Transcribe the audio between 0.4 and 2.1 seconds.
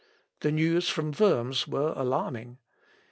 news from Worms were